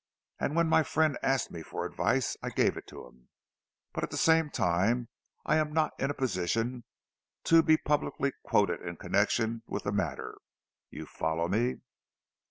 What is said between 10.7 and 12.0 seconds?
You follow me?"